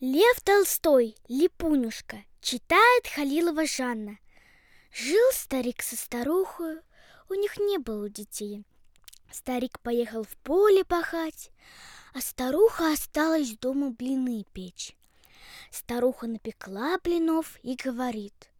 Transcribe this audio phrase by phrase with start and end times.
[0.00, 4.20] Лев Толстой, Липунюшка, читает Халилова Жанна.
[4.92, 6.78] Жил старик со старухой,
[7.28, 8.64] у них не было детей.
[9.32, 11.50] Старик поехал в поле пахать,
[12.14, 14.96] а старуха осталась дома блины печь.
[15.72, 18.50] Старуха напекла блинов и говорит,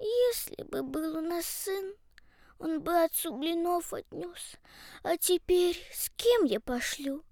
[0.00, 1.94] «Если бы был у нас сын,
[2.58, 4.56] он бы отцу блинов отнес,
[5.04, 7.22] а теперь с кем я пошлю?»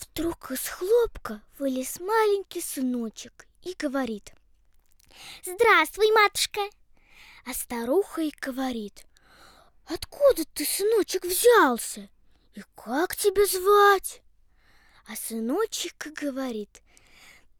[0.00, 4.32] Вдруг из хлопка вылез маленький сыночек и говорит,
[5.44, 6.62] «Здравствуй, матушка!»
[7.44, 9.04] А старуха и говорит,
[9.86, 12.08] «Откуда ты, сыночек, взялся?
[12.54, 14.22] И как тебя звать?»
[15.06, 16.80] А сыночек говорит,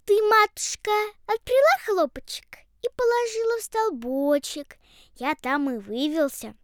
[0.06, 0.90] «Ты, матушка,
[1.26, 4.78] отприла хлопочек и положила в столбочек.
[5.16, 6.54] Я там и вывелся.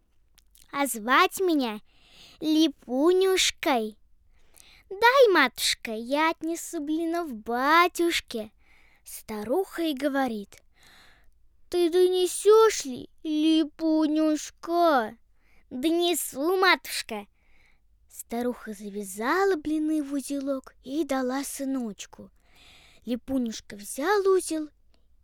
[0.71, 1.81] А звать меня
[2.39, 3.97] Липунюшкой».
[4.89, 8.51] Дай, матушка, я отнесу блинов батюшке.
[9.03, 10.63] Старуха и говорит,
[11.69, 15.17] ты донесешь ли, липунюшка?
[15.69, 17.27] Донесу, матушка.
[18.09, 22.31] Старуха завязала блины в узелок и дала сыночку.
[23.05, 24.69] Липунюшка взял узел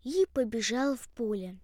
[0.04, 1.58] и побежал в поле.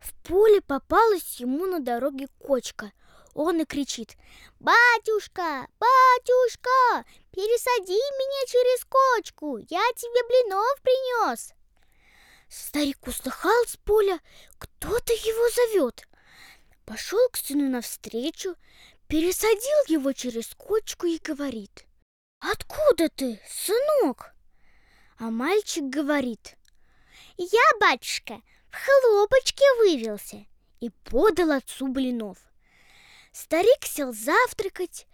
[0.00, 2.92] В поле попалась ему на дороге кочка–
[3.34, 4.16] он и кричит
[4.58, 11.52] «Батюшка, батюшка, пересади меня через кочку, я тебе блинов принес!»
[12.48, 14.20] Старик услыхал с поля,
[14.58, 16.02] кто-то его зовет.
[16.84, 18.56] Пошел к сыну навстречу,
[19.06, 21.86] пересадил его через кочку и говорит
[22.40, 24.34] «Откуда ты, сынок?»
[25.18, 26.56] А мальчик говорит
[27.36, 30.44] «Я, батюшка, в хлопочке вывелся»
[30.80, 32.38] и подал отцу блинов.
[33.32, 35.06] Старик сел завтракать,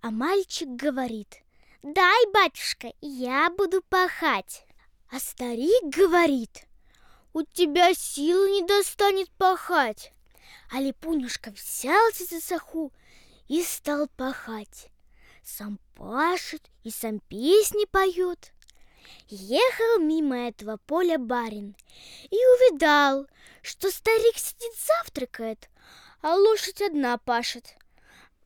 [0.00, 1.42] а мальчик говорит,
[1.82, 4.64] «Дай, батюшка, я буду пахать».
[5.10, 6.66] А старик говорит,
[7.32, 10.12] «У тебя силы не достанет пахать».
[10.70, 12.92] А Липунюшка взялся за саху
[13.48, 14.88] и стал пахать.
[15.44, 18.52] Сам пашет и сам песни поет.
[19.28, 21.76] Ехал мимо этого поля барин
[22.30, 23.26] и увидал,
[23.62, 25.68] что старик сидит завтракает,
[26.22, 27.76] а лошадь одна пашет.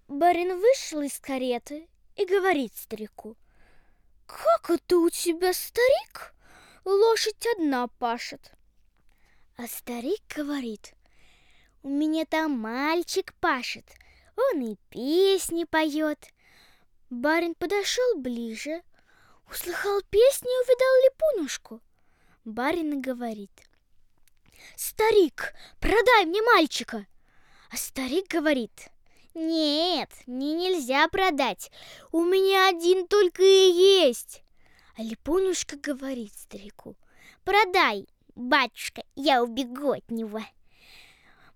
[0.08, 3.36] Барин вышел из кареты и говорит старику,
[4.26, 6.34] «Как это у тебя, старик?
[6.84, 8.52] Лошадь одна пашет».
[9.56, 10.94] А старик говорит,
[11.82, 13.86] «У меня там мальчик пашет,
[14.36, 16.28] он и песни поет».
[17.08, 18.82] Барин подошел ближе,
[19.50, 21.80] услыхал песни и увидал липунушку.
[22.44, 23.50] Барин говорит,
[24.76, 27.06] «Старик, продай мне мальчика!»
[27.72, 28.90] А старик говорит,
[29.34, 31.70] нет, мне нельзя продать,
[32.10, 33.70] у меня один только и
[34.02, 34.42] есть.
[34.96, 36.96] А Липунюшка говорит старику,
[37.44, 40.40] продай, батюшка, я убегу от него.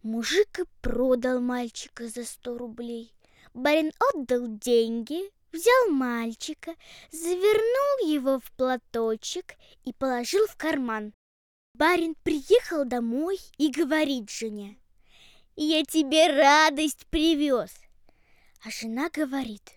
[0.05, 3.13] Мужик и продал мальчика за сто рублей.
[3.53, 6.75] Барин отдал деньги, взял мальчика,
[7.11, 9.55] завернул его в платочек
[9.85, 11.13] и положил в карман.
[11.75, 14.79] Барин приехал домой и говорит жене,
[15.57, 17.71] я тебе радость привез.
[18.65, 19.73] А жена говорит,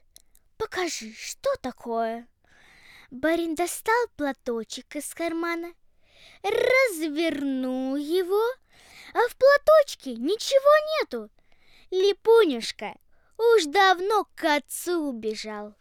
[0.57, 2.27] покажи, что такое.
[3.11, 5.73] Барин достал платочек из кармана,
[6.43, 8.43] развернул его,
[9.13, 11.29] а в платочке ничего нету.
[11.91, 12.95] Липунюшка
[13.37, 15.75] уж давно к отцу убежал.